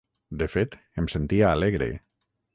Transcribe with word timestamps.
De 0.41 0.47
fet, 0.53 0.77
em 1.03 1.11
sentia 1.17 1.53
alegre. 1.53 1.91